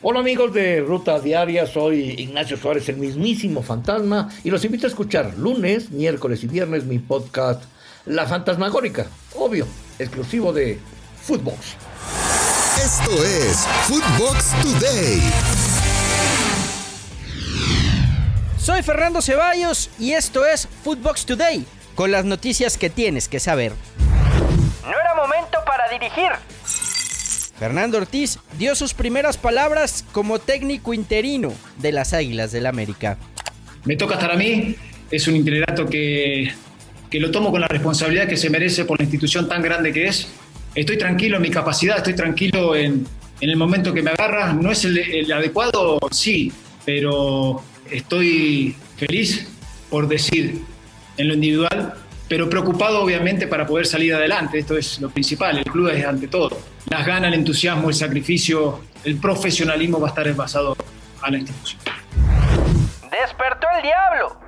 [0.00, 4.90] Hola amigos de Ruta Diaria, soy Ignacio Suárez, el mismísimo fantasma, y los invito a
[4.90, 7.64] escuchar lunes, miércoles y viernes mi podcast
[8.06, 9.66] La Fantasmagórica, obvio,
[9.98, 10.78] exclusivo de
[11.22, 11.74] Footbox.
[12.80, 15.20] Esto es Footbox Today.
[18.56, 23.72] Soy Fernando Ceballos y esto es Footbox Today, con las noticias que tienes que saber.
[24.84, 26.30] No era momento para dirigir.
[27.58, 33.18] Fernando Ortiz dio sus primeras palabras como técnico interino de las Águilas del América.
[33.84, 34.76] Me toca estar a mí,
[35.10, 36.52] es un itinerato que,
[37.10, 40.06] que lo tomo con la responsabilidad que se merece por la institución tan grande que
[40.06, 40.28] es.
[40.74, 43.04] Estoy tranquilo en mi capacidad, estoy tranquilo en,
[43.40, 44.52] en el momento que me agarra.
[44.52, 45.98] ¿No es el, el adecuado?
[46.12, 46.52] Sí,
[46.84, 49.48] pero estoy feliz
[49.90, 50.62] por decir
[51.16, 51.94] en lo individual
[52.28, 54.58] pero preocupado obviamente para poder salir adelante.
[54.58, 56.58] Esto es lo principal, el club es ante todo.
[56.90, 60.76] Las ganas, el entusiasmo, el sacrificio, el profesionalismo va a estar basado
[61.22, 61.80] a la institución.
[63.10, 64.38] Despertó el diablo.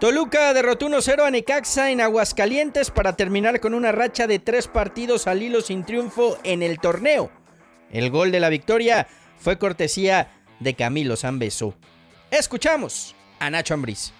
[0.00, 5.26] Toluca derrotó 1-0 a Necaxa en Aguascalientes para terminar con una racha de tres partidos
[5.26, 7.30] al hilo sin triunfo en el torneo.
[7.90, 9.06] El gol de la victoria
[9.38, 10.28] fue cortesía
[10.58, 11.74] de Camilo Zambeso.
[12.30, 14.12] Escuchamos a Nacho Ambriz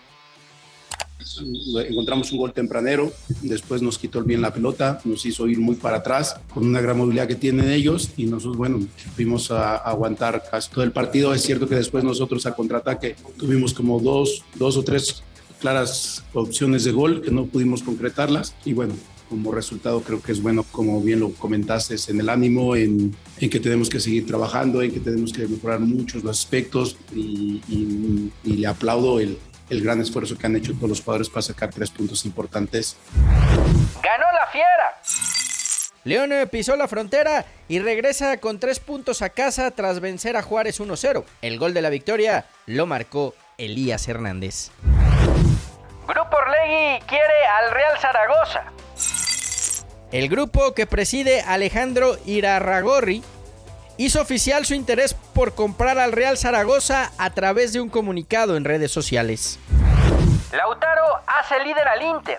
[1.89, 3.13] encontramos un gol tempranero,
[3.43, 6.99] después nos quitó bien la pelota, nos hizo ir muy para atrás con una gran
[6.99, 8.81] movilidad que tienen ellos y nosotros, bueno,
[9.15, 11.35] fuimos a, aguantar casi todo el partido.
[11.35, 15.23] Es cierto que después nosotros a contraataque tuvimos como dos, dos o tres
[15.61, 18.95] claras opciones de gol que no pudimos concretarlas y bueno,
[19.31, 23.51] como resultado creo que es bueno, como bien lo comentaste, en el ánimo, en, en,
[23.51, 28.31] que tenemos que seguir trabajando, en que tenemos que mejorar muchos los aspectos y, y,
[28.45, 29.39] y le aplaudo el,
[29.71, 32.97] el gran esfuerzo que han hecho todos los jugadores para sacar tres puntos importantes.
[34.03, 35.01] ¡Ganó la fiera!
[36.05, 40.81] León pisó la frontera y regresa con tres puntos a casa tras vencer a Juárez
[40.81, 41.25] 1-0.
[41.41, 44.71] El gol de la victoria lo marcó Elías Hernández.
[46.07, 48.65] Grupo Orlegui quiere al Real Zaragoza.
[50.13, 53.23] El grupo que preside Alejandro Irarragorri
[53.97, 58.65] hizo oficial su interés por comprar al Real Zaragoza a través de un comunicado en
[58.65, 59.59] redes sociales.
[60.53, 62.39] Lautaro hace líder al Inter.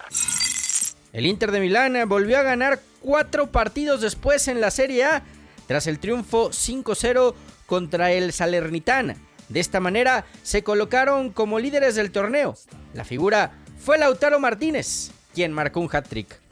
[1.13, 5.23] El Inter de Milán volvió a ganar cuatro partidos después en la Serie A
[5.67, 7.35] tras el triunfo 5-0
[7.65, 9.15] contra el Salernitana.
[9.49, 12.55] De esta manera se colocaron como líderes del torneo.
[12.93, 16.44] La figura fue Lautaro Martínez, quien marcó un hat-trick.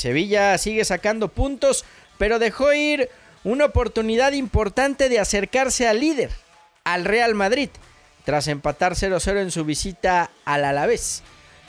[0.00, 1.84] Sevilla sigue sacando puntos,
[2.18, 3.10] pero dejó ir
[3.44, 6.30] una oportunidad importante de acercarse al líder,
[6.84, 7.68] al Real Madrid,
[8.24, 11.22] tras empatar 0-0 en su visita al Alavés.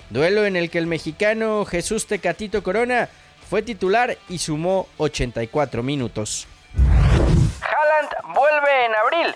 [0.09, 3.09] Duelo en el que el mexicano Jesús Tecatito Corona
[3.49, 6.47] fue titular y sumó 84 minutos.
[6.73, 9.35] Haaland vuelve en abril.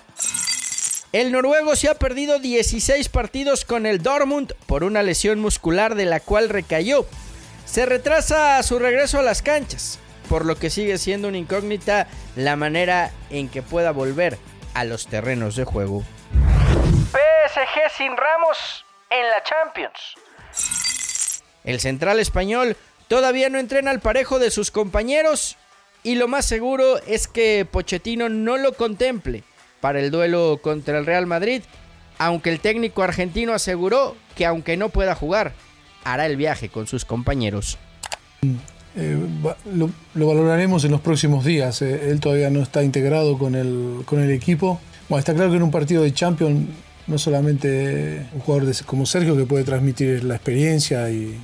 [1.12, 6.04] El noruego se ha perdido 16 partidos con el Dortmund por una lesión muscular de
[6.04, 7.06] la cual recayó
[7.66, 9.98] se retrasa su regreso a las canchas,
[10.30, 14.38] por lo que sigue siendo una incógnita la manera en que pueda volver
[14.72, 16.04] a los terrenos de juego.
[17.10, 20.14] PSG sin Ramos en la Champions.
[21.64, 22.76] El central español
[23.08, 25.56] todavía no entrena al parejo de sus compañeros
[26.02, 29.42] y lo más seguro es que Pochettino no lo contemple
[29.80, 31.62] para el duelo contra el Real Madrid,
[32.18, 35.52] aunque el técnico argentino aseguró que aunque no pueda jugar,
[36.06, 37.78] hará el viaje con sus compañeros.
[38.96, 39.18] Eh,
[39.74, 41.82] lo, valoraremos en los próximos días.
[41.82, 44.80] Eh, él todavía no está integrado con el, con el equipo.
[45.10, 46.68] Está claro que en un partido de Champions
[47.06, 51.38] no solamente un jugador como Sergio que puede transmitir la experiencia y,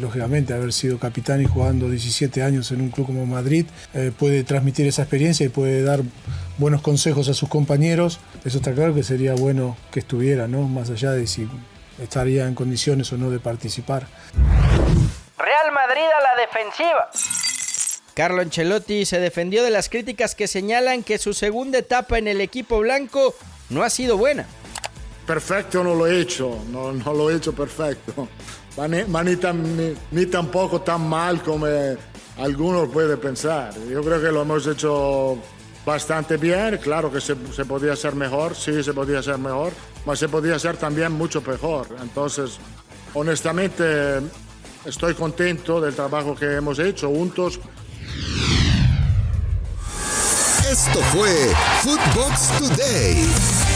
[0.00, 4.42] lógicamente haber sido capitán y jugando 17 años en un club como Madrid, eh, puede
[4.42, 6.02] transmitir esa experiencia y puede dar
[6.58, 8.18] buenos consejos a sus compañeros.
[8.44, 10.66] Eso está claro que sería bueno que estuviera, ¿no?
[10.66, 11.46] Más allá de si
[12.00, 14.06] estaría en condiciones o no de participar.
[15.38, 17.10] Real Madrid a la defensiva.
[18.14, 22.40] Carlo Ancelotti se defendió de las críticas que señalan que su segunda etapa en el
[22.40, 23.34] equipo blanco
[23.70, 24.46] no ha sido buena.
[25.26, 28.28] Perfecto no lo he hecho, no, no lo he hecho perfecto,
[28.88, 31.66] ni, ni, tampoco tan mal como
[32.38, 33.72] algunos pueden pensar.
[33.88, 35.38] Yo creo que lo hemos hecho
[35.90, 39.72] bastante bien, claro que se, se podía hacer mejor, sí se podía hacer mejor,
[40.04, 41.88] pero se podía hacer también mucho mejor.
[42.00, 42.58] Entonces,
[43.14, 44.20] honestamente,
[44.84, 47.58] estoy contento del trabajo que hemos hecho juntos.
[50.70, 51.52] Esto fue
[51.82, 53.69] Footbox Today.